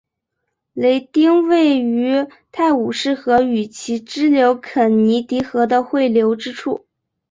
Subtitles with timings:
[0.73, 6.87] 雷丁位于泰晤士河与其支流肯尼迪河的汇流之处。